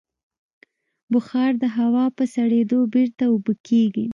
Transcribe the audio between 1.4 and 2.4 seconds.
د هوا په